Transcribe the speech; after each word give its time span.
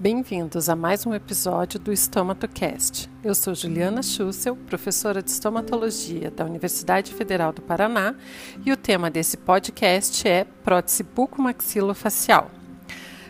Bem-vindos 0.00 0.68
a 0.68 0.76
mais 0.76 1.04
um 1.06 1.12
episódio 1.12 1.80
do 1.80 1.92
StomatoCast. 1.92 3.10
Eu 3.24 3.34
sou 3.34 3.52
Juliana 3.52 4.00
Schussel, 4.00 4.54
professora 4.54 5.20
de 5.20 5.28
estomatologia 5.28 6.30
da 6.30 6.44
Universidade 6.44 7.12
Federal 7.12 7.52
do 7.52 7.60
Paraná, 7.60 8.14
e 8.64 8.70
o 8.70 8.76
tema 8.76 9.10
desse 9.10 9.36
podcast 9.36 10.28
é 10.28 10.44
prótese 10.44 11.02
bucomaxilofacial. 11.02 12.48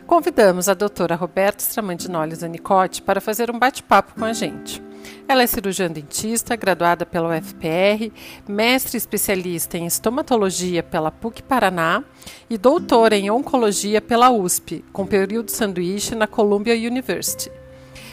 Convidamos 0.06 0.68
a 0.68 0.74
doutora 0.74 1.14
Roberta 1.14 1.64
Stramandinoli 1.64 2.34
Zanicotti 2.34 3.00
para 3.00 3.18
fazer 3.18 3.50
um 3.50 3.58
bate-papo 3.58 4.12
com 4.14 4.26
a 4.26 4.34
gente. 4.34 4.86
Ela 5.28 5.42
é 5.42 5.46
cirurgiã 5.46 5.88
dentista, 5.90 6.56
graduada 6.56 7.04
pela 7.04 7.36
UFPR, 7.36 8.10
mestre 8.48 8.96
especialista 8.96 9.76
em 9.76 9.84
estomatologia 9.84 10.82
pela 10.82 11.10
PUC 11.10 11.42
Paraná 11.42 12.02
e 12.48 12.56
doutora 12.56 13.14
em 13.14 13.30
oncologia 13.30 14.00
pela 14.00 14.30
USP, 14.30 14.82
com 14.90 15.06
período 15.06 15.50
sanduíche 15.50 16.14
na 16.14 16.26
Columbia 16.26 16.74
University. 16.74 17.52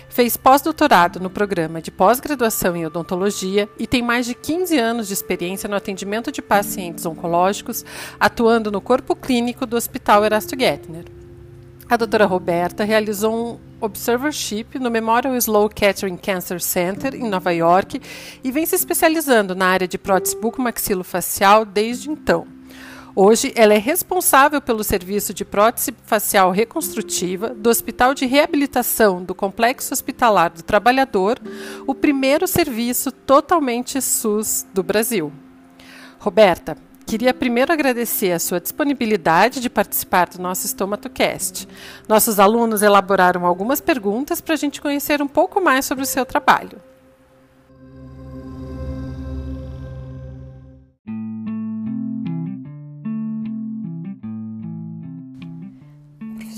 Fez 0.10 0.36
pós-doutorado 0.36 1.22
no 1.22 1.30
programa 1.30 1.82
de 1.82 1.90
pós-graduação 1.90 2.76
em 2.76 2.86
odontologia 2.86 3.70
e 3.80 3.88
tem 3.88 4.02
mais 4.02 4.26
de 4.26 4.36
15 4.36 4.78
anos 4.78 5.08
de 5.08 5.14
experiência 5.14 5.70
no 5.70 5.76
atendimento 5.78 6.34
de 6.34 6.42
pacientes 6.42 7.06
oncológicos, 7.06 7.86
atuando 8.20 8.70
no 8.70 8.82
corpo 8.82 9.16
clínico 9.16 9.66
do 9.66 9.78
Hospital 9.78 10.26
Erasto 10.26 10.60
Gettner. 10.60 11.15
A 11.88 11.98
doutora 11.98 12.26
Roberta 12.26 12.84
realizou 12.84 13.34
um 13.36 13.60
observership 13.80 14.80
no 14.80 14.90
Memorial 14.90 15.36
Sloan 15.36 15.70
Kettering 15.70 16.18
Cancer 16.18 16.60
Center, 16.60 17.14
em 17.14 17.30
Nova 17.30 17.52
York, 17.52 18.02
e 18.44 18.52
vem 18.52 18.66
se 18.66 18.76
especializando 18.76 19.54
na 19.54 19.68
área 19.68 19.88
de 19.88 19.96
prótese 19.96 20.36
bucomaxilofacial 20.36 21.64
desde 21.64 22.10
então. 22.10 22.48
Hoje, 23.16 23.54
ela 23.56 23.74
é 23.76 23.78
responsável 23.78 24.60
pelo 24.60 24.84
serviço 24.84 25.32
de 25.32 25.46
prótese 25.46 25.94
facial 26.06 26.50
reconstrutiva 26.50 27.50
do 27.50 27.70
Hospital 27.70 28.16
de 28.16 28.26
Reabilitação 28.26 29.24
do 29.24 29.36
Complexo 29.36 29.94
Hospitalar 29.94 30.52
do 30.52 30.64
Trabalhador, 30.64 31.40
o 31.86 31.94
primeiro 31.94 32.48
serviço 32.48 33.12
totalmente 33.12 34.02
SUS 34.02 34.66
do 34.74 34.82
Brasil. 34.82 35.32
Roberta, 36.20 36.76
Queria 37.06 37.36
primeiro 37.36 37.72
agradecer 37.72 38.32
a 38.32 38.40
sua 38.40 38.60
disponibilidade 38.60 39.60
de 39.60 39.70
participar 39.70 40.28
do 40.28 40.42
nosso 40.42 40.68
StomatoCast. 40.68 41.68
Nossos 42.08 42.40
alunos 42.40 42.82
elaboraram 42.82 43.46
algumas 43.46 43.80
perguntas 43.80 44.42
para 44.42 44.56
a 44.56 44.58
gente 44.58 44.82
conhecer 44.82 45.22
um 45.22 45.28
pouco 45.28 45.62
mais 45.62 45.86
sobre 45.86 46.04
o 46.04 46.08
seu 46.08 46.26
trabalho. 46.26 46.82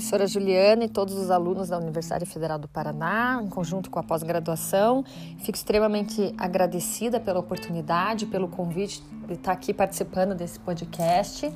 Professora 0.08 0.26
Juliana 0.26 0.84
e 0.84 0.88
todos 0.88 1.14
os 1.14 1.30
alunos 1.30 1.68
da 1.68 1.76
Universidade 1.76 2.24
Federal 2.24 2.58
do 2.58 2.66
Paraná, 2.66 3.42
em 3.44 3.46
conjunto 3.46 3.90
com 3.90 3.98
a 3.98 4.02
pós-graduação. 4.02 5.04
Fico 5.40 5.58
extremamente 5.58 6.34
agradecida 6.38 7.20
pela 7.20 7.38
oportunidade, 7.38 8.24
pelo 8.24 8.48
convite 8.48 9.02
de 9.26 9.34
estar 9.34 9.52
aqui 9.52 9.74
participando 9.74 10.34
desse 10.34 10.58
podcast. 10.60 11.52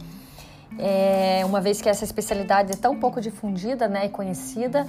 É, 0.78 1.42
uma 1.46 1.62
vez 1.62 1.80
que 1.80 1.88
essa 1.88 2.04
especialidade 2.04 2.72
é 2.72 2.76
tão 2.76 3.00
pouco 3.00 3.22
difundida 3.22 3.88
né, 3.88 4.04
e 4.04 4.08
conhecida, 4.10 4.86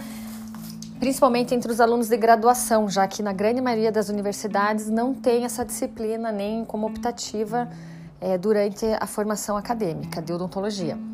principalmente 0.99 1.55
entre 1.55 1.71
os 1.71 1.79
alunos 1.79 2.09
de 2.09 2.17
graduação, 2.17 2.89
já 2.89 3.07
que 3.07 3.23
na 3.23 3.31
grande 3.31 3.61
maioria 3.61 3.93
das 3.93 4.09
universidades 4.09 4.89
não 4.89 5.13
tem 5.13 5.45
essa 5.45 5.63
disciplina 5.63 6.33
nem 6.33 6.65
como 6.65 6.85
optativa 6.85 7.69
é, 8.19 8.37
durante 8.37 8.85
a 8.99 9.07
formação 9.07 9.55
acadêmica 9.55 10.21
de 10.21 10.33
odontologia. 10.33 11.12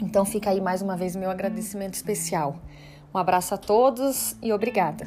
Então 0.00 0.24
fica 0.24 0.50
aí 0.50 0.60
mais 0.60 0.80
uma 0.80 0.96
vez 0.96 1.16
meu 1.16 1.30
agradecimento 1.30 1.94
especial. 1.94 2.56
Um 3.14 3.18
abraço 3.18 3.54
a 3.54 3.58
todos 3.58 4.36
e 4.42 4.52
obrigada. 4.52 5.06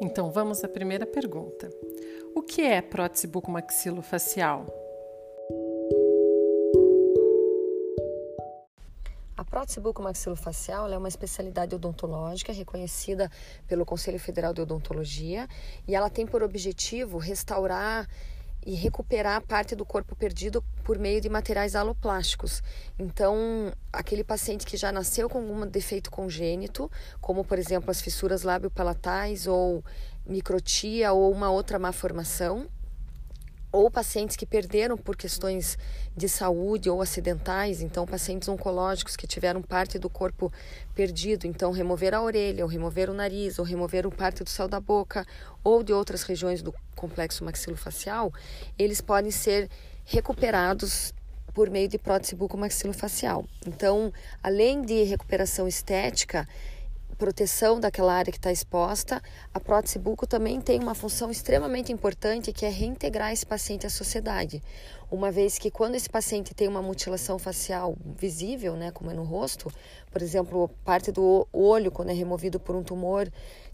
Então 0.00 0.30
vamos 0.30 0.64
à 0.64 0.68
primeira 0.68 1.06
pergunta. 1.06 1.68
O 2.34 2.42
que 2.42 2.62
é 2.62 2.80
prótese 2.80 3.26
bucomaxilofacial? 3.26 4.66
Prótese 9.48 9.80
bucomaxilofacial 9.80 10.90
é 10.92 10.98
uma 10.98 11.08
especialidade 11.08 11.74
odontológica 11.74 12.52
reconhecida 12.52 13.30
pelo 13.66 13.84
Conselho 13.84 14.18
Federal 14.18 14.52
de 14.52 14.60
Odontologia 14.60 15.48
e 15.86 15.94
ela 15.94 16.10
tem 16.10 16.26
por 16.26 16.42
objetivo 16.42 17.18
restaurar 17.18 18.06
e 18.66 18.74
recuperar 18.74 19.40
parte 19.40 19.74
do 19.74 19.86
corpo 19.86 20.14
perdido 20.14 20.62
por 20.84 20.98
meio 20.98 21.20
de 21.20 21.28
materiais 21.28 21.74
aloplásticos. 21.74 22.62
Então, 22.98 23.72
aquele 23.92 24.22
paciente 24.22 24.66
que 24.66 24.76
já 24.76 24.92
nasceu 24.92 25.28
com 25.28 25.38
algum 25.38 25.66
defeito 25.66 26.10
congênito, 26.10 26.90
como 27.20 27.44
por 27.44 27.58
exemplo 27.58 27.90
as 27.90 28.00
fissuras 28.00 28.42
lábio-palatais 28.42 29.46
ou 29.46 29.82
microtia 30.26 31.12
ou 31.12 31.32
uma 31.32 31.50
outra 31.50 31.78
má 31.78 31.92
formação, 31.92 32.68
ou 33.70 33.90
pacientes 33.90 34.36
que 34.36 34.46
perderam 34.46 34.96
por 34.96 35.16
questões 35.16 35.78
de 36.16 36.28
saúde 36.28 36.88
ou 36.88 37.02
acidentais, 37.02 37.82
então 37.82 38.06
pacientes 38.06 38.48
oncológicos 38.48 39.16
que 39.16 39.26
tiveram 39.26 39.62
parte 39.62 39.98
do 39.98 40.08
corpo 40.08 40.52
perdido, 40.94 41.46
então 41.46 41.70
remover 41.70 42.14
a 42.14 42.22
orelha, 42.22 42.64
ou 42.64 42.70
remover 42.70 43.10
o 43.10 43.14
nariz, 43.14 43.58
ou 43.58 43.64
remover 43.64 44.08
parte 44.10 44.42
do 44.42 44.50
céu 44.50 44.66
da 44.68 44.80
boca, 44.80 45.26
ou 45.62 45.82
de 45.82 45.92
outras 45.92 46.22
regiões 46.22 46.62
do 46.62 46.74
complexo 46.96 47.44
maxilofacial, 47.44 48.32
eles 48.78 49.00
podem 49.00 49.30
ser 49.30 49.70
recuperados 50.04 51.12
por 51.52 51.70
meio 51.70 51.88
de 51.88 51.98
prótese 51.98 52.34
bucomaxilofacial. 52.34 53.44
Então, 53.66 54.12
além 54.42 54.82
de 54.82 55.02
recuperação 55.04 55.66
estética, 55.66 56.48
proteção 57.18 57.80
daquela 57.80 58.14
área 58.14 58.30
que 58.30 58.38
está 58.38 58.52
exposta, 58.52 59.20
a 59.52 59.58
prótese 59.58 59.98
buco 59.98 60.26
também 60.26 60.60
tem 60.60 60.78
uma 60.80 60.94
função 60.94 61.30
extremamente 61.30 61.92
importante 61.92 62.52
que 62.52 62.64
é 62.64 62.70
reintegrar 62.70 63.32
esse 63.32 63.44
paciente 63.44 63.86
à 63.86 63.90
sociedade. 63.90 64.62
Uma 65.10 65.30
vez 65.30 65.58
que 65.58 65.70
quando 65.70 65.94
esse 65.94 66.08
paciente 66.08 66.54
tem 66.54 66.68
uma 66.68 66.82
mutilação 66.82 67.38
facial 67.38 67.96
visível, 68.14 68.76
né, 68.76 68.90
como 68.90 69.10
é 69.10 69.14
no 69.14 69.22
rosto, 69.22 69.72
por 70.10 70.20
exemplo, 70.20 70.68
parte 70.84 71.10
do 71.10 71.48
olho 71.50 71.90
quando 71.90 72.10
é 72.10 72.12
removido 72.12 72.60
por 72.60 72.76
um 72.76 72.82
tumor, 72.82 73.26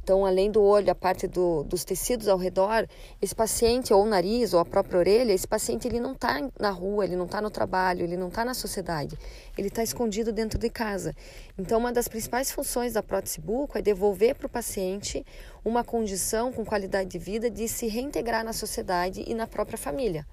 então, 0.05 0.27
além 0.27 0.50
do 0.50 0.62
olho, 0.62 0.91
a 0.93 0.94
parte 0.94 1.27
do, 1.27 1.65
dos 1.65 1.83
tecidos 1.83 2.28
ao 2.28 2.37
redor, 2.37 2.87
esse 3.23 3.34
paciente, 3.34 3.91
ou 3.91 4.05
o 4.05 4.06
nariz, 4.06 4.53
ou 4.53 4.61
a 4.61 4.65
própria 4.65 4.99
orelha, 4.99 5.33
esse 5.33 5.49
paciente 5.49 5.89
ele 5.89 5.99
não 5.99 6.12
está 6.12 6.47
na 6.61 6.69
rua, 6.69 7.06
ele 7.06 7.17
não 7.17 7.25
está 7.25 7.41
no 7.41 7.50
trabalho, 7.50 8.03
ele 8.03 8.15
não 8.15 8.28
está 8.28 8.44
na 8.44 8.53
sociedade, 8.53 9.19
ele 9.56 9.69
está 9.69 9.83
escondido 9.83 10.31
dentro 10.31 10.59
de 10.59 10.69
casa. 10.69 11.17
Então, 11.59 11.78
uma 11.78 11.91
das 11.91 12.06
principais 12.06 12.53
funções 12.53 12.93
da 12.93 13.03
prótese 13.03 13.41
buco 13.41 13.78
é 13.78 13.83
devolver 13.83 14.34
para 14.34 14.47
o 14.47 14.50
paciente 14.50 15.25
uma 15.65 15.83
condição 15.83 16.53
com 16.53 16.67
qualidade 16.67 17.09
de 17.09 17.19
vida 17.19 17.49
de 17.49 17.67
se 17.67 17.87
reintegrar 17.87 18.44
na 18.44 18.53
sociedade 18.53 19.25
e 19.27 19.33
na 19.33 19.47
própria 19.47 19.78
família. 19.78 20.27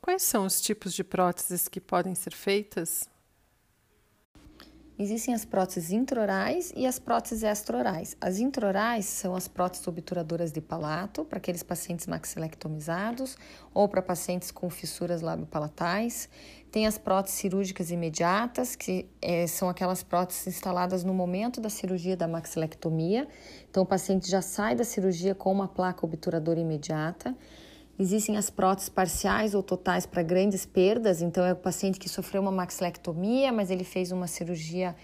Quais 0.00 0.22
são 0.22 0.46
os 0.46 0.60
tipos 0.60 0.94
de 0.94 1.04
próteses 1.04 1.68
que 1.68 1.80
podem 1.80 2.14
ser 2.14 2.32
feitas? 2.32 3.08
Existem 4.98 5.32
as 5.32 5.46
próteses 5.46 5.92
intraorais 5.92 6.74
e 6.76 6.86
as 6.86 6.98
próteses 6.98 7.42
extraorais. 7.42 8.14
As 8.20 8.38
intraorais 8.38 9.06
são 9.06 9.34
as 9.34 9.48
próteses 9.48 9.88
obturadoras 9.88 10.52
de 10.52 10.60
palato, 10.60 11.24
para 11.24 11.38
aqueles 11.38 11.62
pacientes 11.62 12.06
maxilectomizados 12.06 13.34
ou 13.72 13.88
para 13.88 14.02
pacientes 14.02 14.50
com 14.50 14.68
fissuras 14.68 15.22
labiopalatais. 15.22 16.28
Tem 16.70 16.86
as 16.86 16.98
próteses 16.98 17.38
cirúrgicas 17.38 17.90
imediatas, 17.90 18.76
que 18.76 19.08
é, 19.22 19.46
são 19.46 19.70
aquelas 19.70 20.02
próteses 20.02 20.46
instaladas 20.46 21.02
no 21.02 21.14
momento 21.14 21.62
da 21.62 21.70
cirurgia 21.70 22.14
da 22.14 22.28
maxilectomia. 22.28 23.26
Então, 23.70 23.82
o 23.82 23.86
paciente 23.86 24.30
já 24.30 24.42
sai 24.42 24.74
da 24.74 24.84
cirurgia 24.84 25.34
com 25.34 25.50
uma 25.50 25.66
placa 25.66 26.04
obturadora 26.04 26.60
imediata. 26.60 27.34
Existem 28.00 28.38
as 28.38 28.48
próteses 28.48 28.88
parciais 28.88 29.54
ou 29.54 29.62
totais 29.62 30.06
para 30.06 30.22
grandes 30.22 30.64
perdas, 30.64 31.20
então 31.20 31.44
é 31.44 31.52
o 31.52 31.56
paciente 31.56 31.98
que 31.98 32.08
sofreu 32.08 32.40
uma 32.40 32.50
maxilectomia, 32.50 33.52
mas 33.52 33.70
ele 33.70 33.84
fez 33.84 34.10
uma 34.10 34.26
cirurgia 34.26 34.96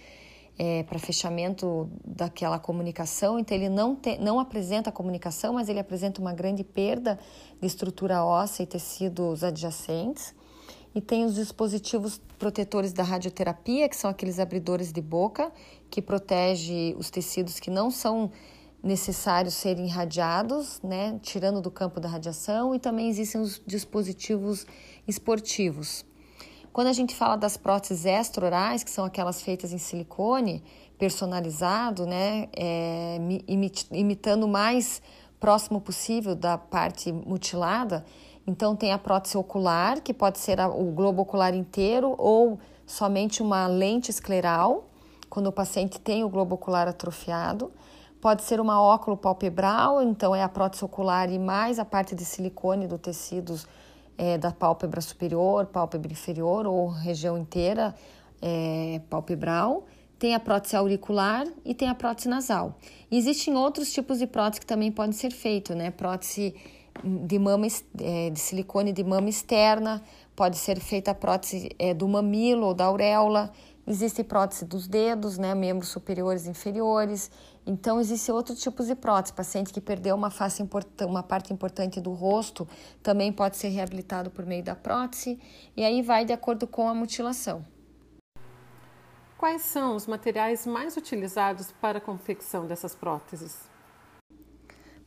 é, 0.58 0.82
para 0.82 0.98
fechamento 0.98 1.90
daquela 2.02 2.58
comunicação, 2.58 3.38
então 3.38 3.54
ele 3.54 3.68
não, 3.68 3.94
te, 3.94 4.16
não 4.16 4.40
apresenta 4.40 4.88
a 4.88 4.92
comunicação, 4.94 5.52
mas 5.52 5.68
ele 5.68 5.78
apresenta 5.78 6.22
uma 6.22 6.32
grande 6.32 6.64
perda 6.64 7.18
de 7.60 7.66
estrutura 7.66 8.24
óssea 8.24 8.62
e 8.62 8.66
tecidos 8.66 9.44
adjacentes. 9.44 10.34
E 10.94 11.00
tem 11.02 11.26
os 11.26 11.34
dispositivos 11.34 12.18
protetores 12.38 12.94
da 12.94 13.02
radioterapia, 13.02 13.90
que 13.90 13.96
são 13.96 14.08
aqueles 14.08 14.38
abridores 14.38 14.90
de 14.90 15.02
boca, 15.02 15.52
que 15.90 16.00
protege 16.00 16.94
os 16.96 17.10
tecidos 17.10 17.60
que 17.60 17.70
não 17.70 17.90
são 17.90 18.32
necessários 18.86 19.54
serem 19.54 19.86
irradiados, 19.86 20.80
né, 20.82 21.18
tirando 21.22 21.60
do 21.60 21.70
campo 21.70 21.98
da 22.00 22.08
radiação, 22.08 22.74
e 22.74 22.78
também 22.78 23.08
existem 23.08 23.40
os 23.40 23.60
dispositivos 23.66 24.66
esportivos. 25.06 26.04
Quando 26.72 26.88
a 26.88 26.92
gente 26.92 27.14
fala 27.14 27.36
das 27.36 27.56
próteses 27.56 28.04
extraorais, 28.04 28.84
que 28.84 28.90
são 28.90 29.04
aquelas 29.04 29.42
feitas 29.42 29.72
em 29.72 29.78
silicone, 29.78 30.62
personalizado, 30.98 32.06
né, 32.06 32.48
é, 32.56 33.18
imitando 33.92 34.44
o 34.44 34.48
mais 34.48 35.02
próximo 35.40 35.80
possível 35.80 36.34
da 36.34 36.56
parte 36.56 37.12
mutilada. 37.12 38.04
Então 38.46 38.76
tem 38.76 38.92
a 38.92 38.98
prótese 38.98 39.36
ocular, 39.36 40.00
que 40.00 40.14
pode 40.14 40.38
ser 40.38 40.60
o 40.60 40.84
globo 40.92 41.22
ocular 41.22 41.54
inteiro 41.54 42.14
ou 42.18 42.58
somente 42.86 43.42
uma 43.42 43.66
lente 43.66 44.10
escleral, 44.10 44.88
quando 45.28 45.48
o 45.48 45.52
paciente 45.52 46.00
tem 46.00 46.24
o 46.24 46.28
globo 46.28 46.54
ocular 46.54 46.86
atrofiado. 46.88 47.72
Pode 48.20 48.42
ser 48.42 48.60
uma 48.60 48.80
óculo 48.80 49.16
palpebral, 49.16 50.02
então 50.02 50.34
é 50.34 50.42
a 50.42 50.48
prótese 50.48 50.84
ocular 50.84 51.30
e 51.30 51.38
mais 51.38 51.78
a 51.78 51.84
parte 51.84 52.14
de 52.14 52.24
silicone 52.24 52.86
do 52.86 52.98
tecido 52.98 53.54
é, 54.16 54.38
da 54.38 54.50
pálpebra 54.50 55.00
superior, 55.00 55.66
pálpebra 55.66 56.12
inferior 56.12 56.66
ou 56.66 56.88
região 56.88 57.36
inteira 57.36 57.94
é, 58.40 59.00
palpebral. 59.10 59.84
Tem 60.18 60.34
a 60.34 60.40
prótese 60.40 60.74
auricular 60.74 61.46
e 61.64 61.74
tem 61.74 61.88
a 61.88 61.94
prótese 61.94 62.28
nasal. 62.28 62.74
E 63.10 63.18
existem 63.18 63.54
outros 63.54 63.92
tipos 63.92 64.18
de 64.18 64.26
prótese 64.26 64.60
que 64.60 64.66
também 64.66 64.90
podem 64.90 65.12
ser 65.12 65.30
feitos, 65.30 65.76
né? 65.76 65.90
Prótese 65.90 66.54
de 67.04 67.38
mama 67.38 67.66
é, 68.00 68.30
de 68.30 68.38
silicone 68.38 68.92
de 68.92 69.04
mama 69.04 69.28
externa, 69.28 70.02
pode 70.34 70.56
ser 70.56 70.80
feita 70.80 71.10
a 71.10 71.14
prótese 71.14 71.70
é, 71.78 71.92
do 71.92 72.08
mamilo 72.08 72.66
ou 72.66 72.74
da 72.74 72.86
auréola. 72.86 73.50
Existe 73.86 74.24
prótese 74.24 74.64
dos 74.64 74.88
dedos, 74.88 75.38
né, 75.38 75.54
membros 75.54 75.90
superiores 75.90 76.46
e 76.46 76.50
inferiores. 76.50 77.30
Então, 77.66 77.98
existe 77.98 78.30
outros 78.30 78.60
tipos 78.62 78.86
de 78.86 78.94
prótese. 78.94 79.34
Paciente 79.34 79.72
que 79.72 79.80
perdeu 79.80 80.14
uma 80.14 80.30
face 80.30 80.64
uma 81.00 81.22
parte 81.22 81.52
importante 81.52 82.00
do 82.00 82.12
rosto 82.12 82.66
também 83.02 83.32
pode 83.32 83.56
ser 83.56 83.68
reabilitado 83.68 84.30
por 84.30 84.46
meio 84.46 84.62
da 84.62 84.76
prótese. 84.76 85.40
E 85.76 85.84
aí 85.84 86.00
vai 86.00 86.24
de 86.24 86.32
acordo 86.32 86.66
com 86.68 86.88
a 86.88 86.94
mutilação. 86.94 87.66
Quais 89.36 89.62
são 89.62 89.96
os 89.96 90.06
materiais 90.06 90.64
mais 90.64 90.96
utilizados 90.96 91.72
para 91.72 91.98
a 91.98 92.00
confecção 92.00 92.66
dessas 92.66 92.94
próteses? 92.94 93.68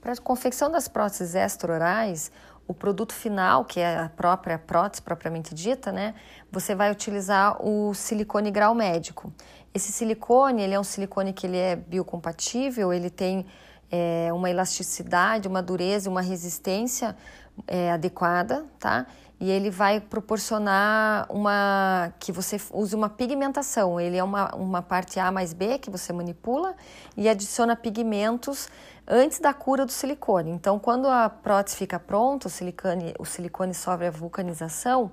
Para 0.02 0.14
a 0.14 0.18
confecção 0.18 0.70
das 0.70 0.88
próteses 0.88 1.36
extraorais, 1.36 2.32
o 2.70 2.74
produto 2.76 3.14
final, 3.14 3.66
que 3.66 3.80
é 3.80 3.98
a 3.98 4.10
própria 4.10 4.60
prótese 4.60 5.02
propriamente 5.02 5.56
dita, 5.56 5.92
né, 5.92 6.14
você 6.52 6.76
vai 6.76 6.92
utilizar 6.92 7.60
o 7.66 7.96
silicone 7.96 8.52
grau 8.52 8.76
médico. 8.76 9.34
Esse 9.74 9.92
silicone, 9.92 10.62
ele 10.62 10.76
é 10.76 10.80
um 10.80 10.84
silicone 10.84 11.34
que 11.34 11.48
ele 11.48 11.58
é 11.58 11.76
biocompatível, 11.76 12.94
ele 12.94 13.10
tem 13.10 13.44
é, 13.90 14.30
uma 14.32 14.52
elasticidade, 14.52 15.48
uma 15.48 15.64
dureza, 15.64 16.12
uma 16.12 16.22
resistência 16.22 17.18
é, 17.66 17.92
adequada, 17.92 18.64
tá? 18.80 19.08
E 19.40 19.50
ele 19.50 19.70
vai 19.70 20.02
proporcionar 20.02 21.26
uma 21.30 22.12
que 22.20 22.32
você 22.32 22.60
use 22.74 22.94
uma 22.94 23.10
pigmentação. 23.10 24.00
Ele 24.00 24.18
é 24.18 24.24
uma, 24.24 24.54
uma 24.54 24.82
parte 24.82 25.20
A 25.20 25.32
mais 25.32 25.54
B 25.54 25.78
que 25.78 25.90
você 25.90 26.12
manipula 26.12 26.76
e 27.16 27.30
adiciona 27.30 27.76
pigmentos 27.76 28.68
antes 29.08 29.40
da 29.40 29.54
cura 29.54 29.86
do 29.86 29.92
silicone. 29.92 30.52
Então, 30.52 30.78
quando 30.78 31.08
a 31.08 31.30
prótese 31.30 31.78
fica 31.78 31.98
pronta, 31.98 32.48
o 32.48 32.50
silicone, 32.50 33.14
o 33.18 33.26
silicone 33.26 33.74
sofre 33.74 34.08
a 34.08 34.12
vulcanização, 34.12 35.12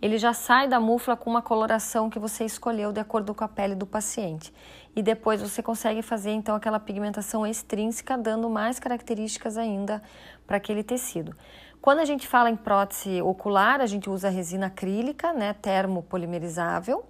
ele 0.00 0.16
já 0.16 0.32
sai 0.32 0.68
da 0.68 0.80
mufla 0.80 1.16
com 1.16 1.28
uma 1.28 1.42
coloração 1.42 2.08
que 2.08 2.18
você 2.18 2.44
escolheu 2.44 2.92
de 2.92 3.00
acordo 3.00 3.34
com 3.34 3.44
a 3.44 3.48
pele 3.48 3.74
do 3.74 3.84
paciente. 3.86 4.52
E 4.94 5.02
depois 5.02 5.40
você 5.40 5.62
consegue 5.62 6.02
fazer 6.02 6.30
então 6.30 6.56
aquela 6.56 6.80
pigmentação 6.80 7.46
extrínseca, 7.46 8.16
dando 8.16 8.48
mais 8.48 8.80
características 8.80 9.56
ainda 9.56 10.02
para 10.46 10.56
aquele 10.56 10.82
tecido. 10.82 11.36
Quando 11.80 12.00
a 12.00 12.04
gente 12.04 12.26
fala 12.26 12.50
em 12.50 12.56
prótese 12.56 13.22
ocular, 13.22 13.80
a 13.80 13.86
gente 13.86 14.10
usa 14.10 14.28
resina 14.28 14.66
acrílica, 14.66 15.32
né, 15.32 15.54
termopolimerizável. 15.54 17.04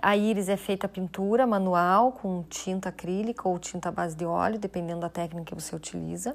A 0.00 0.16
íris 0.16 0.48
é 0.48 0.56
feita 0.56 0.88
pintura 0.88 1.46
manual 1.46 2.10
com 2.12 2.42
tinta 2.42 2.88
acrílica 2.88 3.48
ou 3.48 3.56
tinta 3.60 3.88
à 3.88 3.92
base 3.92 4.16
de 4.16 4.26
óleo, 4.26 4.58
dependendo 4.58 5.00
da 5.00 5.08
técnica 5.08 5.54
que 5.54 5.54
você 5.54 5.76
utiliza. 5.76 6.34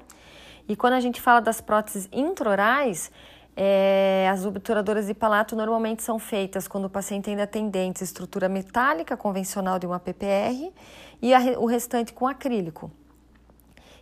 E 0.66 0.74
quando 0.74 0.94
a 0.94 1.00
gente 1.00 1.20
fala 1.20 1.40
das 1.40 1.60
próteses 1.60 2.08
intraorais, 2.10 3.12
é, 3.54 4.26
as 4.32 4.46
obturadoras 4.46 5.06
de 5.06 5.14
palato 5.14 5.54
normalmente 5.54 6.02
são 6.02 6.18
feitas 6.18 6.66
quando 6.66 6.86
o 6.86 6.90
paciente 6.90 7.28
ainda 7.28 7.46
tem 7.46 7.68
dentes, 7.68 8.00
estrutura 8.00 8.48
metálica 8.48 9.16
convencional 9.16 9.78
de 9.78 9.86
uma 9.86 10.00
PPR 10.00 10.72
e 11.20 11.34
a, 11.34 11.40
o 11.58 11.66
restante 11.66 12.14
com 12.14 12.26
acrílico. 12.26 12.90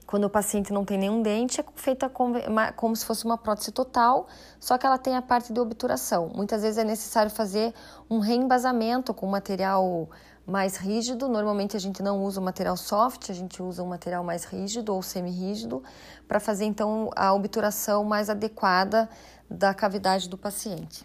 Quando 0.06 0.24
o 0.24 0.30
paciente 0.30 0.72
não 0.72 0.84
tem 0.84 0.96
nenhum 0.96 1.20
dente, 1.20 1.60
é 1.60 1.64
feita 1.74 2.08
como, 2.08 2.94
se 2.94 3.04
fosse 3.04 3.24
uma 3.24 3.36
prótese 3.36 3.72
total, 3.72 4.28
só 4.60 4.78
que 4.78 4.86
ela 4.86 4.98
tem 4.98 5.16
a 5.16 5.22
parte 5.22 5.52
de 5.52 5.58
obturação. 5.58 6.30
Muitas 6.32 6.62
vezes 6.62 6.78
é 6.78 6.84
necessário 6.84 7.30
fazer 7.30 7.74
um 8.08 8.20
reembasamento 8.20 9.12
com 9.12 9.26
material 9.26 10.08
mais 10.46 10.76
rígido. 10.76 11.28
Normalmente 11.28 11.76
a 11.76 11.80
gente 11.80 12.04
não 12.04 12.22
usa 12.22 12.40
o 12.40 12.44
material 12.44 12.76
soft, 12.76 13.30
a 13.30 13.34
gente 13.34 13.60
usa 13.60 13.82
um 13.82 13.88
material 13.88 14.22
mais 14.22 14.44
rígido 14.44 14.94
ou 14.94 15.02
semi-rígido 15.02 15.82
para 16.28 16.38
fazer 16.38 16.66
então 16.66 17.10
a 17.16 17.34
obturação 17.34 18.04
mais 18.04 18.30
adequada 18.30 19.08
da 19.50 19.74
cavidade 19.74 20.28
do 20.28 20.38
paciente. 20.38 21.04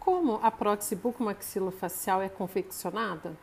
Como 0.00 0.40
a 0.42 0.50
prótese 0.50 0.96
bucomaxilofacial 0.96 2.20
é 2.20 2.28
confeccionada? 2.28 3.36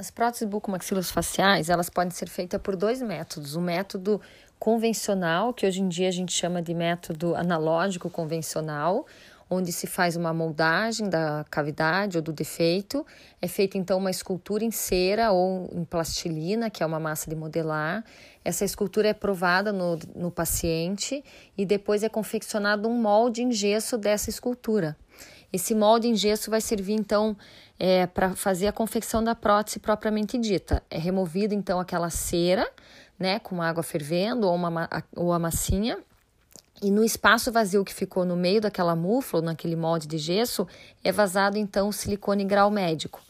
As 0.00 0.10
próteses 0.10 0.48
bucomaxilofaciais, 0.48 1.68
elas 1.68 1.90
podem 1.90 2.10
ser 2.10 2.26
feitas 2.26 2.58
por 2.62 2.74
dois 2.74 3.02
métodos. 3.02 3.54
O 3.54 3.60
método 3.60 4.18
convencional, 4.58 5.52
que 5.52 5.66
hoje 5.66 5.82
em 5.82 5.88
dia 5.88 6.08
a 6.08 6.10
gente 6.10 6.32
chama 6.32 6.62
de 6.62 6.72
método 6.72 7.36
analógico 7.36 8.08
convencional, 8.08 9.04
onde 9.50 9.70
se 9.70 9.86
faz 9.86 10.16
uma 10.16 10.32
moldagem 10.32 11.06
da 11.06 11.44
cavidade 11.50 12.16
ou 12.16 12.22
do 12.22 12.32
defeito. 12.32 13.04
É 13.42 13.46
feita 13.46 13.76
então 13.76 13.98
uma 13.98 14.10
escultura 14.10 14.64
em 14.64 14.70
cera 14.70 15.32
ou 15.32 15.68
em 15.70 15.84
plastilina, 15.84 16.70
que 16.70 16.82
é 16.82 16.86
uma 16.86 16.98
massa 16.98 17.28
de 17.28 17.36
modelar. 17.36 18.02
Essa 18.42 18.64
escultura 18.64 19.08
é 19.08 19.12
provada 19.12 19.70
no, 19.70 19.98
no 20.16 20.30
paciente 20.30 21.22
e 21.58 21.66
depois 21.66 22.02
é 22.02 22.08
confeccionado 22.08 22.88
um 22.88 22.94
molde 22.94 23.42
em 23.42 23.52
gesso 23.52 23.98
dessa 23.98 24.30
escultura. 24.30 24.96
Esse 25.52 25.74
molde 25.74 26.08
em 26.08 26.14
gesso 26.14 26.50
vai 26.50 26.60
servir 26.60 26.94
então 26.94 27.36
é, 27.78 28.06
para 28.06 28.36
fazer 28.36 28.66
a 28.66 28.72
confecção 28.72 29.24
da 29.24 29.34
prótese 29.34 29.78
propriamente 29.78 30.38
dita. 30.38 30.82
É 30.90 30.98
removido 30.98 31.54
então 31.54 31.80
aquela 31.80 32.10
cera, 32.10 32.70
né, 33.18 33.38
com 33.38 33.60
água 33.60 33.82
fervendo 33.82 34.46
ou, 34.46 34.54
uma, 34.54 34.88
ou 35.16 35.32
a 35.32 35.38
massinha, 35.38 35.98
e 36.82 36.90
no 36.90 37.04
espaço 37.04 37.52
vazio 37.52 37.84
que 37.84 37.92
ficou 37.92 38.24
no 38.24 38.36
meio 38.36 38.60
daquela 38.60 38.96
mufla, 38.96 39.40
ou 39.40 39.44
naquele 39.44 39.76
molde 39.76 40.06
de 40.06 40.16
gesso, 40.16 40.66
é 41.04 41.12
vazado 41.12 41.58
então 41.58 41.88
o 41.88 41.92
silicone 41.92 42.44
grau 42.44 42.70
médico. 42.70 43.20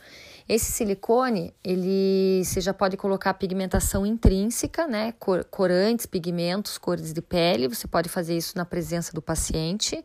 Esse 0.48 0.72
silicone, 0.72 1.54
ele 1.62 2.42
você 2.44 2.60
já 2.60 2.74
pode 2.74 2.96
colocar 2.96 3.34
pigmentação 3.34 4.04
intrínseca, 4.04 4.86
né, 4.86 5.12
cor, 5.18 5.44
corantes, 5.44 6.06
pigmentos, 6.06 6.76
cores 6.76 7.12
de 7.12 7.22
pele, 7.22 7.68
você 7.68 7.86
pode 7.86 8.08
fazer 8.08 8.36
isso 8.36 8.56
na 8.56 8.64
presença 8.64 9.12
do 9.12 9.22
paciente 9.22 10.02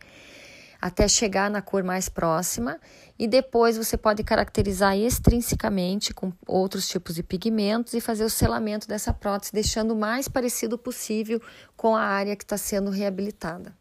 até 0.81 1.07
chegar 1.07 1.49
na 1.49 1.61
cor 1.61 1.83
mais 1.83 2.09
próxima 2.09 2.79
e 3.17 3.27
depois 3.27 3.77
você 3.77 3.97
pode 3.97 4.23
caracterizar 4.23 4.97
extrinsecamente 4.97 6.13
com 6.13 6.31
outros 6.47 6.87
tipos 6.87 7.15
de 7.15 7.23
pigmentos 7.23 7.93
e 7.93 8.01
fazer 8.01 8.23
o 8.23 8.29
selamento 8.29 8.87
dessa 8.87 9.13
prótese, 9.13 9.53
deixando 9.53 9.91
o 9.91 9.97
mais 9.97 10.27
parecido 10.27 10.77
possível 10.77 11.41
com 11.75 11.95
a 11.95 12.01
área 12.01 12.35
que 12.35 12.43
está 12.43 12.57
sendo 12.57 12.89
reabilitada. 12.89 13.73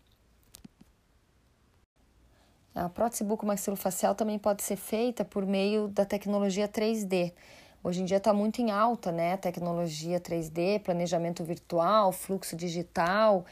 A 2.74 2.88
prótese 2.88 3.22
bucomaxilofacial 3.22 4.14
também 4.16 4.38
pode 4.38 4.62
ser 4.62 4.76
feita 4.76 5.24
por 5.24 5.46
meio 5.46 5.86
da 5.88 6.04
tecnologia 6.04 6.66
3D. 6.66 7.32
Hoje 7.84 8.02
em 8.02 8.04
dia 8.04 8.16
está 8.16 8.32
muito 8.32 8.60
em 8.60 8.70
alta, 8.70 9.12
né? 9.12 9.36
Tecnologia 9.36 10.18
3D, 10.18 10.80
planejamento 10.80 11.44
virtual, 11.44 12.10
fluxo 12.10 12.56
digital 12.56 13.44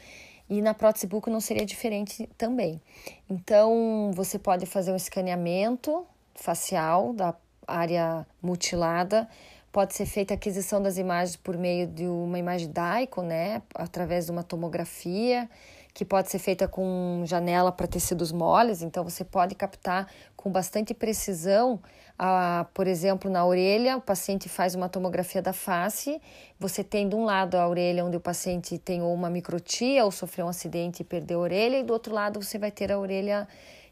e 0.53 0.61
na 0.61 0.73
prótese 0.73 1.07
buco 1.07 1.31
não 1.31 1.39
seria 1.39 1.65
diferente 1.65 2.29
também. 2.37 2.79
Então, 3.27 4.11
você 4.13 4.37
pode 4.37 4.67
fazer 4.67 4.91
um 4.91 4.95
escaneamento 4.95 6.05
facial 6.35 7.11
da 7.11 7.33
área 7.67 8.25
mutilada, 8.41 9.27
pode 9.71 9.95
ser 9.95 10.05
feita 10.05 10.33
a 10.33 10.35
aquisição 10.35 10.79
das 10.79 10.99
imagens 10.99 11.35
por 11.35 11.57
meio 11.57 11.87
de 11.87 12.05
uma 12.05 12.37
imagem 12.37 12.69
DAICO, 12.69 13.23
né, 13.23 13.63
através 13.73 14.25
de 14.27 14.31
uma 14.31 14.43
tomografia, 14.43 15.49
que 15.93 16.03
pode 16.03 16.29
ser 16.31 16.39
feita 16.39 16.67
com 16.67 17.23
janela 17.25 17.71
para 17.71 17.85
tecidos 17.85 18.31
moles, 18.31 18.81
então 18.81 19.03
você 19.03 19.23
pode 19.23 19.53
captar 19.55 20.07
com 20.35 20.51
bastante 20.51 20.93
precisão 20.93 21.79
ah, 22.17 22.67
por 22.73 22.87
exemplo, 22.87 23.29
na 23.29 23.45
orelha, 23.45 23.97
o 23.97 24.01
paciente 24.01 24.47
faz 24.47 24.75
uma 24.75 24.87
tomografia 24.87 25.41
da 25.41 25.51
face, 25.51 26.21
você 26.59 26.83
tem 26.83 27.09
de 27.09 27.15
um 27.15 27.25
lado 27.25 27.55
a 27.55 27.67
orelha 27.67 28.05
onde 28.05 28.15
o 28.15 28.19
paciente 28.19 28.77
tem 28.77 29.01
ou 29.01 29.13
uma 29.13 29.29
microtia 29.29 30.05
ou 30.05 30.11
sofreu 30.11 30.45
um 30.45 30.49
acidente 30.49 31.01
e 31.01 31.05
perdeu 31.05 31.39
a 31.39 31.43
orelha, 31.43 31.79
e 31.79 31.83
do 31.83 31.91
outro 31.91 32.13
lado 32.13 32.41
você 32.41 32.59
vai 32.59 32.71
ter 32.71 32.91
a 32.91 32.99
orelha 32.99 33.47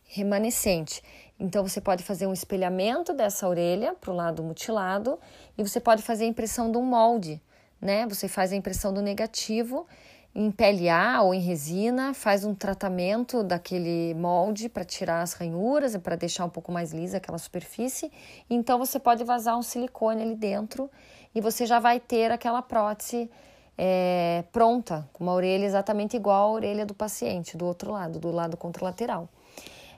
remanescente. 0.05 1.01
Então 1.39 1.67
você 1.67 1.81
pode 1.81 2.03
fazer 2.03 2.27
um 2.27 2.33
espelhamento 2.33 3.13
dessa 3.13 3.47
orelha 3.47 3.95
para 3.99 4.11
o 4.11 4.15
lado 4.15 4.43
mutilado 4.43 5.19
e 5.57 5.63
você 5.63 5.79
pode 5.79 6.03
fazer 6.03 6.25
a 6.25 6.27
impressão 6.27 6.71
de 6.71 6.77
um 6.77 6.85
molde, 6.85 7.41
né? 7.81 8.05
Você 8.07 8.27
faz 8.27 8.51
a 8.51 8.55
impressão 8.55 8.93
do 8.93 9.01
negativo 9.01 9.87
em 10.33 10.49
PLA 10.49 11.21
ou 11.21 11.33
em 11.33 11.39
resina, 11.39 12.13
faz 12.13 12.45
um 12.45 12.55
tratamento 12.55 13.43
daquele 13.43 14.13
molde 14.13 14.69
para 14.69 14.85
tirar 14.85 15.21
as 15.21 15.33
ranhuras 15.33 15.93
e 15.93 15.99
para 15.99 16.15
deixar 16.15 16.45
um 16.45 16.49
pouco 16.49 16.71
mais 16.71 16.93
lisa 16.93 17.17
aquela 17.17 17.37
superfície. 17.37 18.11
Então 18.49 18.79
você 18.79 18.97
pode 18.97 19.23
vazar 19.23 19.57
um 19.57 19.61
silicone 19.61 20.21
ali 20.21 20.35
dentro 20.35 20.89
e 21.35 21.41
você 21.41 21.65
já 21.65 21.79
vai 21.79 21.99
ter 21.99 22.31
aquela 22.31 22.61
prótese 22.61 23.29
é, 23.77 24.43
pronta, 24.51 25.09
com 25.11 25.23
uma 25.23 25.33
orelha 25.33 25.65
exatamente 25.65 26.15
igual 26.15 26.49
à 26.49 26.51
orelha 26.51 26.85
do 26.85 26.93
paciente, 26.93 27.57
do 27.57 27.65
outro 27.65 27.91
lado, 27.91 28.19
do 28.19 28.31
lado 28.31 28.55
contralateral. 28.55 29.27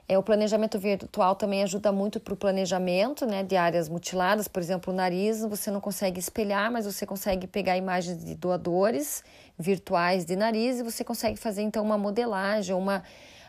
É, 0.06 0.18
o 0.18 0.22
planejamento 0.22 0.78
virtual 0.78 1.34
também 1.34 1.62
ajuda 1.62 1.90
muito 1.90 2.20
para 2.20 2.34
o 2.34 2.36
planejamento 2.36 3.24
né, 3.24 3.42
de 3.42 3.56
áreas 3.56 3.88
mutiladas, 3.88 4.46
por 4.46 4.60
exemplo, 4.60 4.92
o 4.92 4.96
nariz 4.96 5.40
você 5.40 5.70
não 5.70 5.80
consegue 5.80 6.20
espelhar, 6.20 6.70
mas 6.70 6.84
você 6.84 7.06
consegue 7.06 7.46
pegar 7.46 7.76
imagens 7.78 8.22
de 8.22 8.34
doadores 8.34 9.24
virtuais 9.58 10.26
de 10.26 10.36
nariz 10.36 10.78
e 10.78 10.82
você 10.82 11.02
consegue 11.02 11.38
fazer 11.38 11.62
então 11.62 11.82
uma 11.82 11.96
modelagem, 11.96 12.74
uma 12.74 13.02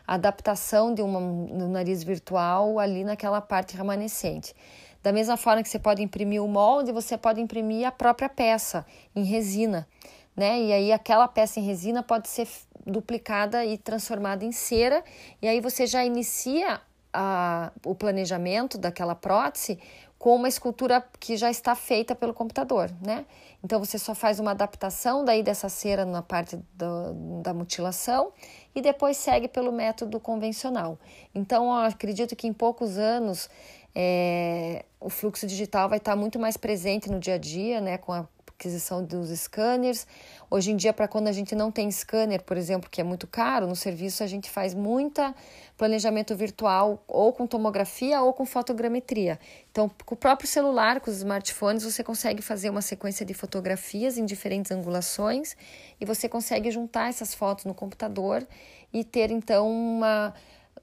adaptação 0.06 0.94
de 0.94 1.02
uma, 1.02 1.18
um 1.18 1.68
nariz 1.68 2.02
virtual 2.02 2.78
ali 2.78 3.04
naquela 3.04 3.40
parte 3.42 3.76
remanescente. 3.76 4.54
Da 5.02 5.12
mesma 5.12 5.36
forma 5.36 5.62
que 5.62 5.68
você 5.68 5.78
pode 5.78 6.02
imprimir 6.02 6.42
o 6.42 6.48
molde, 6.48 6.90
você 6.90 7.18
pode 7.18 7.40
imprimir 7.40 7.86
a 7.86 7.92
própria 7.92 8.28
peça 8.28 8.86
em 9.14 9.24
resina, 9.24 9.86
né? 10.34 10.60
E 10.60 10.72
aí 10.72 10.92
aquela 10.92 11.28
peça 11.28 11.60
em 11.60 11.64
resina 11.64 12.02
pode 12.02 12.28
ser 12.28 12.48
duplicada 12.86 13.64
e 13.64 13.76
transformada 13.76 14.44
em 14.44 14.52
cera, 14.52 15.02
e 15.42 15.48
aí 15.48 15.60
você 15.60 15.86
já 15.86 16.04
inicia 16.04 16.80
a, 17.12 17.72
o 17.84 17.94
planejamento 17.94 18.78
daquela 18.78 19.14
prótese 19.14 19.78
com 20.18 20.36
uma 20.36 20.48
escultura 20.48 21.04
que 21.20 21.36
já 21.36 21.50
está 21.50 21.74
feita 21.74 22.14
pelo 22.14 22.32
computador, 22.32 22.90
né? 23.04 23.26
Então 23.62 23.78
você 23.78 23.98
só 23.98 24.14
faz 24.14 24.38
uma 24.38 24.52
adaptação 24.52 25.24
daí 25.24 25.42
dessa 25.42 25.68
cera 25.68 26.04
na 26.04 26.22
parte 26.22 26.56
do, 26.74 27.42
da 27.42 27.52
mutilação 27.52 28.32
e 28.74 28.80
depois 28.80 29.16
segue 29.16 29.48
pelo 29.48 29.72
método 29.72 30.20
convencional. 30.20 30.98
Então 31.34 31.72
acredito 31.74 32.34
que 32.36 32.46
em 32.46 32.52
poucos 32.52 32.96
anos 32.96 33.50
é, 33.94 34.84
o 35.00 35.10
fluxo 35.10 35.46
digital 35.46 35.88
vai 35.88 35.98
estar 35.98 36.14
muito 36.16 36.38
mais 36.38 36.56
presente 36.56 37.10
no 37.10 37.18
dia 37.18 37.34
a 37.34 37.38
dia, 37.38 37.80
né? 37.80 37.98
Com 37.98 38.12
a 38.12 38.26
aquisição 38.56 39.04
dos 39.04 39.28
scanners. 39.38 40.06
Hoje 40.50 40.72
em 40.72 40.76
dia, 40.76 40.92
para 40.92 41.06
quando 41.06 41.28
a 41.28 41.32
gente 41.32 41.54
não 41.54 41.70
tem 41.70 41.90
scanner, 41.90 42.42
por 42.42 42.56
exemplo, 42.56 42.88
que 42.90 43.00
é 43.00 43.04
muito 43.04 43.26
caro, 43.26 43.66
no 43.66 43.76
serviço 43.76 44.24
a 44.24 44.26
gente 44.26 44.50
faz 44.50 44.74
muita 44.74 45.34
planejamento 45.76 46.34
virtual 46.34 47.04
ou 47.06 47.32
com 47.32 47.46
tomografia 47.46 48.22
ou 48.22 48.32
com 48.32 48.46
fotogrametria. 48.46 49.38
Então, 49.70 49.90
com 50.04 50.14
o 50.14 50.18
próprio 50.18 50.48
celular, 50.48 51.00
com 51.00 51.10
os 51.10 51.18
smartphones, 51.18 51.84
você 51.84 52.02
consegue 52.02 52.42
fazer 52.42 52.70
uma 52.70 52.82
sequência 52.82 53.26
de 53.26 53.34
fotografias 53.34 54.16
em 54.16 54.24
diferentes 54.24 54.72
angulações 54.72 55.54
e 56.00 56.06
você 56.06 56.28
consegue 56.28 56.70
juntar 56.70 57.10
essas 57.10 57.34
fotos 57.34 57.66
no 57.66 57.74
computador 57.74 58.46
e 58.92 59.04
ter 59.04 59.30
então 59.30 59.70
uma 59.70 60.34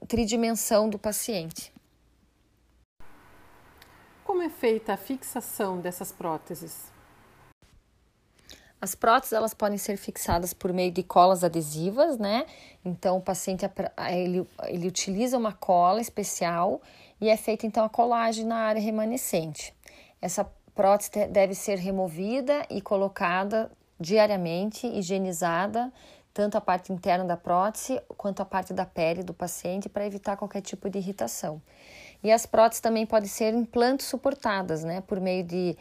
tridimensão 0.06 0.88
do 0.88 0.98
paciente. 0.98 1.72
Como 4.22 4.42
é 4.42 4.48
feita 4.48 4.92
a 4.92 4.96
fixação 4.96 5.80
dessas 5.80 6.12
próteses? 6.12 6.94
As 8.84 8.94
próteses 8.94 9.32
elas 9.32 9.54
podem 9.54 9.78
ser 9.78 9.96
fixadas 9.96 10.52
por 10.52 10.70
meio 10.70 10.92
de 10.92 11.02
colas 11.02 11.42
adesivas, 11.42 12.18
né? 12.18 12.44
Então 12.84 13.16
o 13.16 13.20
paciente 13.20 13.64
ele, 14.10 14.46
ele 14.64 14.86
utiliza 14.86 15.38
uma 15.38 15.54
cola 15.54 16.02
especial 16.02 16.82
e 17.18 17.30
é 17.30 17.36
feita 17.38 17.66
então 17.66 17.82
a 17.82 17.88
colagem 17.88 18.44
na 18.44 18.56
área 18.56 18.82
remanescente. 18.82 19.74
Essa 20.20 20.44
prótese 20.74 21.26
deve 21.28 21.54
ser 21.54 21.78
removida 21.78 22.66
e 22.68 22.82
colocada 22.82 23.70
diariamente, 23.98 24.86
higienizada, 24.86 25.90
tanto 26.34 26.58
a 26.58 26.60
parte 26.60 26.92
interna 26.92 27.24
da 27.24 27.38
prótese 27.38 27.98
quanto 28.18 28.42
a 28.42 28.44
parte 28.44 28.74
da 28.74 28.84
pele 28.84 29.22
do 29.22 29.32
paciente 29.32 29.88
para 29.88 30.04
evitar 30.04 30.36
qualquer 30.36 30.60
tipo 30.60 30.90
de 30.90 30.98
irritação. 30.98 31.62
E 32.22 32.30
as 32.30 32.44
próteses 32.44 32.82
também 32.82 33.06
podem 33.06 33.30
ser 33.30 33.54
implantes 33.54 34.04
suportadas, 34.04 34.84
né, 34.84 35.00
por 35.06 35.18
meio 35.20 35.42
de 35.42 35.74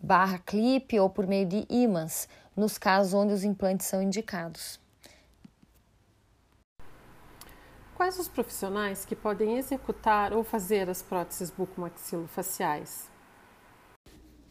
barra 0.00 0.38
clipe 0.38 0.98
ou 0.98 1.10
por 1.10 1.26
meio 1.26 1.46
de 1.46 1.66
ímãs, 1.68 2.28
nos 2.56 2.78
casos 2.78 3.14
onde 3.14 3.32
os 3.32 3.44
implantes 3.44 3.86
são 3.86 4.02
indicados. 4.02 4.80
Quais 7.94 8.18
os 8.18 8.28
profissionais 8.28 9.04
que 9.04 9.14
podem 9.14 9.58
executar 9.58 10.32
ou 10.32 10.42
fazer 10.42 10.88
as 10.88 11.02
próteses 11.02 11.50
bucomaxilofaciais? 11.50 13.10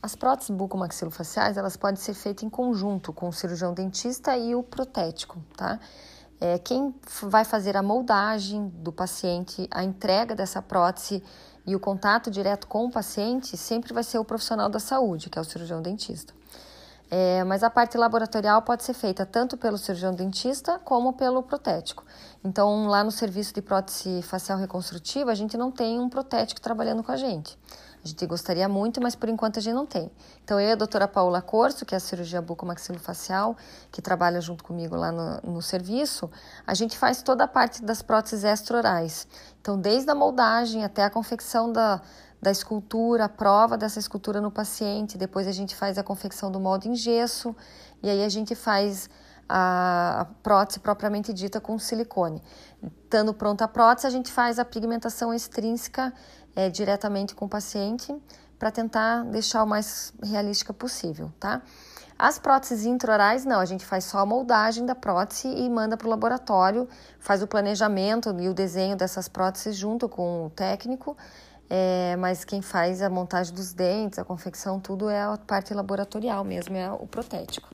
As 0.01 0.15
próteses 0.15 0.51
bucomaxilofaciais 0.51 1.57
elas 1.57 1.75
podem 1.75 1.97
ser 1.97 2.13
feitas 2.13 2.43
em 2.43 2.49
conjunto 2.49 3.11
com 3.11 3.27
o 3.27 3.33
cirurgião 3.33 3.73
dentista 3.73 4.37
e 4.37 4.55
o 4.55 4.61
protético, 4.61 5.43
tá? 5.57 5.79
É, 6.39 6.57
quem 6.57 6.95
vai 7.23 7.43
fazer 7.43 7.75
a 7.75 7.83
moldagem 7.83 8.69
do 8.69 8.93
paciente, 8.93 9.67
a 9.69 9.83
entrega 9.83 10.33
dessa 10.33 10.61
prótese 10.61 11.21
e 11.69 11.75
o 11.75 11.79
contato 11.79 12.31
direto 12.31 12.65
com 12.65 12.85
o 12.85 12.91
paciente 12.91 13.55
sempre 13.55 13.93
vai 13.93 14.03
ser 14.03 14.17
o 14.17 14.25
profissional 14.25 14.67
da 14.67 14.79
saúde, 14.79 15.29
que 15.29 15.38
é 15.38 15.41
o 15.41 15.45
cirurgião 15.45 15.83
dentista. 15.83 16.33
É, 17.11 17.43
mas 17.43 17.61
a 17.61 17.69
parte 17.69 17.95
laboratorial 17.95 18.63
pode 18.63 18.83
ser 18.83 18.93
feita 18.93 19.23
tanto 19.23 19.55
pelo 19.55 19.77
cirurgião 19.77 20.11
dentista 20.13 20.79
como 20.79 21.13
pelo 21.13 21.43
protético. 21.43 22.03
Então, 22.43 22.88
lá 22.88 23.03
no 23.03 23.11
serviço 23.11 23.53
de 23.53 23.61
prótese 23.61 24.23
facial 24.23 24.57
reconstrutiva, 24.57 25.31
a 25.31 25.35
gente 25.35 25.55
não 25.57 25.69
tem 25.69 25.99
um 25.99 26.09
protético 26.09 26.59
trabalhando 26.59 27.03
com 27.03 27.11
a 27.11 27.17
gente. 27.17 27.55
A 28.03 28.07
gente 28.07 28.25
gostaria 28.25 28.67
muito, 28.69 29.01
mas 29.01 29.13
por 29.13 29.27
enquanto 29.27 29.59
a 29.59 29.61
gente 29.61 29.73
não 29.73 29.85
tem. 29.85 30.09
Então, 30.43 30.59
eu 30.59 30.69
e 30.69 30.71
a 30.71 30.75
doutora 30.75 31.07
Paula 31.07 31.41
Corso, 31.41 31.85
que 31.85 31.93
é 31.93 31.97
a 31.97 31.99
cirurgia 31.99 32.41
bucomaxilofacial, 32.41 33.57
que 33.91 34.01
trabalha 34.01 34.39
junto 34.39 34.63
comigo 34.63 34.95
lá 34.95 35.11
no, 35.11 35.53
no 35.55 35.61
serviço, 35.61 36.29
a 36.65 36.73
gente 36.73 36.97
faz 36.97 37.21
toda 37.21 37.43
a 37.43 37.47
parte 37.47 37.83
das 37.83 38.01
próteses 38.01 38.45
extra-orais. 38.45 39.27
Então, 39.61 39.77
desde 39.77 40.09
a 40.09 40.15
moldagem 40.15 40.85
até 40.85 41.03
a 41.03 41.09
confecção 41.09 41.73
da, 41.73 42.01
da 42.41 42.51
escultura, 42.51 43.25
a 43.25 43.29
prova 43.29 43.77
dessa 43.77 43.99
escultura 43.99 44.39
no 44.39 44.49
paciente, 44.49 45.17
depois 45.17 45.45
a 45.45 45.51
gente 45.51 45.75
faz 45.75 45.97
a 45.97 46.03
confecção 46.03 46.49
do 46.49 46.59
molde 46.59 46.87
em 46.87 46.95
gesso, 46.95 47.53
e 48.01 48.09
aí 48.09 48.23
a 48.23 48.29
gente 48.29 48.55
faz 48.55 49.09
a 49.51 50.27
prótese 50.43 50.79
propriamente 50.79 51.33
dita 51.33 51.59
com 51.59 51.77
silicone. 51.79 52.41
Estando 53.03 53.33
pronta 53.33 53.65
a 53.65 53.67
prótese, 53.67 54.05
a 54.05 54.11
gente 54.11 54.31
faz 54.31 54.59
a 54.59 54.63
pigmentação 54.63 55.33
extrínseca 55.33 56.13
é, 56.55 56.69
diretamente 56.69 57.35
com 57.35 57.45
o 57.45 57.49
paciente 57.49 58.15
para 58.57 58.71
tentar 58.71 59.23
deixar 59.23 59.63
o 59.63 59.67
mais 59.67 60.13
realística 60.21 60.73
possível, 60.73 61.31
tá? 61.39 61.61
As 62.17 62.37
próteses 62.37 62.85
intraorais, 62.85 63.45
não, 63.45 63.61
a 63.61 63.65
gente 63.65 63.85
faz 63.85 64.03
só 64.03 64.19
a 64.19 64.25
moldagem 64.25 64.85
da 64.85 64.93
prótese 64.93 65.47
e 65.47 65.69
manda 65.69 65.95
para 65.95 66.05
o 66.05 66.09
laboratório, 66.09 66.85
faz 67.17 67.41
o 67.41 67.47
planejamento 67.47 68.35
e 68.37 68.49
o 68.49 68.53
desenho 68.53 68.97
dessas 68.97 69.29
próteses 69.29 69.77
junto 69.77 70.09
com 70.09 70.47
o 70.47 70.49
técnico, 70.49 71.15
é, 71.69 72.17
mas 72.17 72.43
quem 72.43 72.61
faz 72.61 73.01
a 73.01 73.09
montagem 73.09 73.53
dos 73.53 73.71
dentes, 73.71 74.19
a 74.19 74.25
confecção, 74.25 74.81
tudo 74.81 75.09
é 75.09 75.21
a 75.21 75.37
parte 75.37 75.73
laboratorial 75.73 76.43
mesmo, 76.43 76.75
é 76.75 76.91
o 76.91 77.07
protético. 77.07 77.69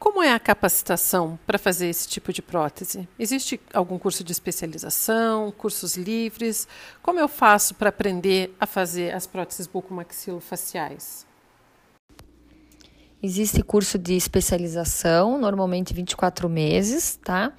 Como 0.00 0.22
é 0.22 0.32
a 0.32 0.40
capacitação 0.40 1.38
para 1.46 1.58
fazer 1.58 1.88
esse 1.88 2.08
tipo 2.08 2.32
de 2.32 2.40
prótese? 2.40 3.06
Existe 3.18 3.60
algum 3.74 3.98
curso 3.98 4.24
de 4.24 4.32
especialização, 4.32 5.52
cursos 5.52 5.94
livres? 5.94 6.66
Como 7.02 7.20
eu 7.20 7.28
faço 7.28 7.74
para 7.74 7.90
aprender 7.90 8.56
a 8.58 8.64
fazer 8.64 9.14
as 9.14 9.26
próteses 9.26 9.66
bucomaxilofaciais? 9.66 11.26
Existe 13.22 13.62
curso 13.62 13.98
de 13.98 14.14
especialização, 14.14 15.38
normalmente 15.38 15.92
24 15.92 16.48
meses, 16.48 17.20
tá? 17.22 17.52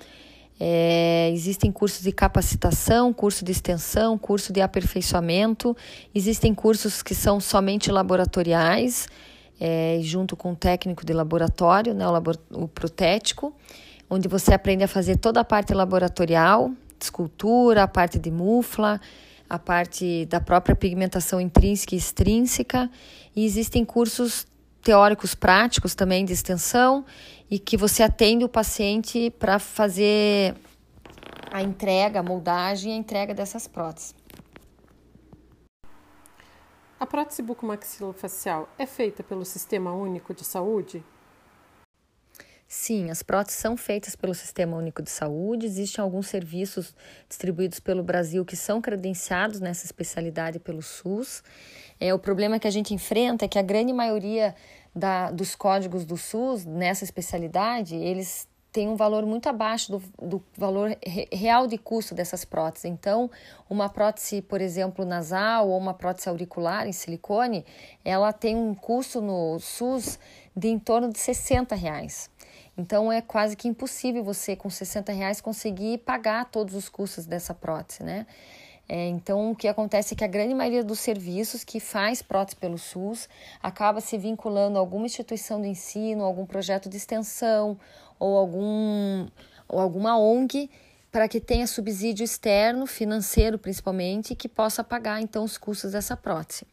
É, 0.59 1.29
existem 1.31 1.71
cursos 1.71 2.01
de 2.01 2.11
capacitação, 2.11 3.13
curso 3.13 3.45
de 3.45 3.51
extensão, 3.51 4.17
curso 4.17 4.51
de 4.51 4.61
aperfeiçoamento. 4.61 5.77
Existem 6.13 6.55
cursos 6.55 7.03
que 7.03 7.13
são 7.13 7.39
somente 7.39 7.91
laboratoriais 7.91 9.07
é, 9.63 9.99
junto 10.01 10.35
com 10.35 10.53
o 10.53 10.55
técnico 10.55 11.05
de 11.05 11.13
laboratório, 11.13 11.93
né, 11.93 12.07
o, 12.07 12.11
labor 12.11 12.35
o 12.49 12.67
protético, 12.67 13.53
onde 14.09 14.27
você 14.27 14.55
aprende 14.55 14.83
a 14.83 14.87
fazer 14.87 15.17
toda 15.17 15.39
a 15.39 15.43
parte 15.43 15.71
laboratorial, 15.71 16.71
escultura, 16.99 17.83
a 17.83 17.87
parte 17.87 18.17
de 18.17 18.31
mufla, 18.31 18.99
a 19.47 19.59
parte 19.59 20.25
da 20.25 20.41
própria 20.41 20.75
pigmentação 20.75 21.39
intrínseca 21.39 21.93
e 21.93 21.97
extrínseca. 21.99 22.89
E 23.35 23.45
existem 23.45 23.85
cursos 23.85 24.47
teóricos 24.81 25.35
práticos 25.35 25.93
também 25.93 26.25
de 26.25 26.33
extensão 26.33 27.05
e 27.49 27.59
que 27.59 27.77
você 27.77 28.01
atende 28.01 28.43
o 28.43 28.49
paciente 28.49 29.29
para 29.29 29.59
fazer 29.59 30.55
a 31.51 31.61
entrega, 31.61 32.19
a 32.19 32.23
moldagem 32.23 32.93
e 32.93 32.95
a 32.95 32.97
entrega 32.97 33.33
dessas 33.33 33.67
próteses. 33.67 34.15
A 37.01 37.05
prótese 37.07 37.41
bucomaxilofacial 37.41 38.69
é 38.77 38.85
feita 38.85 39.23
pelo 39.23 39.43
Sistema 39.43 39.91
Único 39.91 40.35
de 40.35 40.45
Saúde? 40.45 41.03
Sim, 42.67 43.09
as 43.09 43.23
próteses 43.23 43.59
são 43.59 43.75
feitas 43.75 44.15
pelo 44.15 44.35
Sistema 44.35 44.77
Único 44.77 45.01
de 45.01 45.09
Saúde. 45.09 45.65
Existem 45.65 46.03
alguns 46.03 46.27
serviços 46.27 46.95
distribuídos 47.27 47.79
pelo 47.79 48.03
Brasil 48.03 48.45
que 48.45 48.55
são 48.55 48.79
credenciados 48.79 49.59
nessa 49.59 49.83
especialidade 49.83 50.59
pelo 50.59 50.83
SUS. 50.83 51.43
É, 51.99 52.13
o 52.13 52.19
problema 52.19 52.59
que 52.59 52.67
a 52.67 52.71
gente 52.71 52.93
enfrenta 52.93 53.45
é 53.45 53.47
que 53.47 53.57
a 53.57 53.63
grande 53.63 53.91
maioria 53.91 54.53
da, 54.95 55.31
dos 55.31 55.55
códigos 55.55 56.05
do 56.05 56.17
SUS 56.17 56.65
nessa 56.65 57.03
especialidade, 57.03 57.95
eles 57.95 58.47
têm 58.71 58.87
um 58.87 58.95
valor 58.95 59.25
muito 59.25 59.49
abaixo 59.49 59.91
do, 59.91 60.03
do 60.21 60.43
valor 60.57 60.95
re, 61.05 61.27
real 61.31 61.67
de 61.67 61.77
custo 61.77 62.15
dessas 62.15 62.45
próteses. 62.45 62.85
Então, 62.85 63.29
uma 63.69 63.89
prótese, 63.89 64.41
por 64.41 64.61
exemplo, 64.61 65.05
nasal 65.05 65.69
ou 65.69 65.77
uma 65.77 65.93
prótese 65.93 66.29
auricular 66.29 66.87
em 66.87 66.93
silicone, 66.93 67.65
ela 68.03 68.31
tem 68.31 68.55
um 68.55 68.73
custo 68.73 69.21
no 69.21 69.59
SUS 69.59 70.17
de 70.55 70.69
em 70.69 70.79
torno 70.79 71.11
de 71.11 71.19
60 71.19 71.75
reais. 71.75 72.29
Então 72.77 73.11
é 73.11 73.21
quase 73.21 73.55
que 73.55 73.67
impossível 73.67 74.23
você 74.23 74.55
com 74.55 74.69
60 74.69 75.11
reais 75.11 75.41
conseguir 75.41 75.99
pagar 75.99 76.45
todos 76.45 76.73
os 76.73 76.87
custos 76.87 77.25
dessa 77.25 77.53
prótese, 77.53 78.03
né? 78.03 78.25
É, 78.87 79.07
então 79.07 79.51
o 79.51 79.55
que 79.55 79.67
acontece 79.67 80.13
é 80.13 80.17
que 80.17 80.23
a 80.23 80.27
grande 80.27 80.53
maioria 80.53 80.83
dos 80.83 80.99
serviços 80.99 81.63
que 81.63 81.79
faz 81.79 82.21
prótese 82.21 82.57
pelo 82.57 82.77
SUS 82.77 83.29
acaba 83.61 84.01
se 84.01 84.17
vinculando 84.17 84.77
a 84.77 84.81
alguma 84.81 85.05
instituição 85.05 85.61
de 85.61 85.67
ensino, 85.67 86.23
algum 86.23 86.45
projeto 86.45 86.89
de 86.89 86.97
extensão 86.97 87.79
ou 88.21 88.37
algum 88.37 89.27
ou 89.67 89.79
alguma 89.79 90.17
ONG 90.17 90.69
para 91.11 91.27
que 91.27 91.41
tenha 91.41 91.65
subsídio 91.65 92.23
externo, 92.23 92.85
financeiro 92.85 93.57
principalmente, 93.57 94.35
que 94.35 94.47
possa 94.47 94.83
pagar 94.83 95.21
então 95.21 95.43
os 95.43 95.57
custos 95.57 95.91
dessa 95.91 96.15
prótese. 96.15 96.65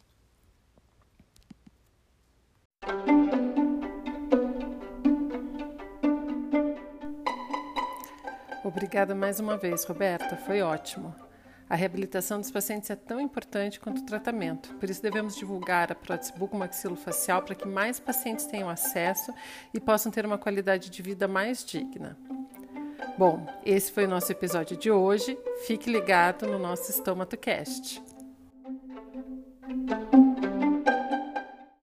Obrigada 8.62 9.14
mais 9.14 9.40
uma 9.40 9.56
vez, 9.56 9.84
Roberta. 9.84 10.36
Foi 10.36 10.60
ótimo. 10.60 11.14
A 11.68 11.76
reabilitação 11.76 12.40
dos 12.40 12.50
pacientes 12.50 12.88
é 12.88 12.96
tão 12.96 13.20
importante 13.20 13.78
quanto 13.78 14.00
o 14.00 14.04
tratamento, 14.06 14.74
por 14.76 14.88
isso 14.88 15.02
devemos 15.02 15.36
divulgar 15.36 15.92
a 15.92 15.94
prótese 15.94 16.32
bucomaxilofacial 16.32 17.42
para 17.42 17.54
que 17.54 17.68
mais 17.68 18.00
pacientes 18.00 18.46
tenham 18.46 18.70
acesso 18.70 19.32
e 19.74 19.78
possam 19.78 20.10
ter 20.10 20.24
uma 20.24 20.38
qualidade 20.38 20.88
de 20.88 21.02
vida 21.02 21.28
mais 21.28 21.64
digna. 21.64 22.16
Bom, 23.18 23.46
esse 23.66 23.92
foi 23.92 24.04
o 24.04 24.08
nosso 24.08 24.30
episódio 24.30 24.76
de 24.76 24.90
hoje. 24.90 25.36
Fique 25.66 25.90
ligado 25.90 26.46
no 26.46 26.58
nosso 26.58 26.92
StomatoCast. 26.92 28.07